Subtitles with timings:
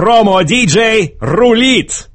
[0.00, 2.09] Промо-диджей рулит!